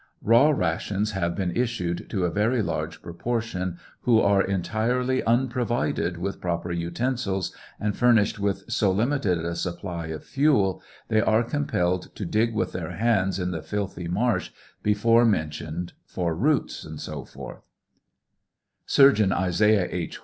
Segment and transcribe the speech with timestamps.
[0.25, 6.41] Eaw rations have been issued to a very lar^e proportion who are entirely unprovided with
[6.41, 12.25] proper utensils and furnished with so limited a supply of fuel, they are compelled to
[12.25, 14.49] dig with their hands in the filthy marsh
[14.81, 17.13] before mentioned i»r roots, &c.
[18.87, 20.19] Surgeon Isaiah H.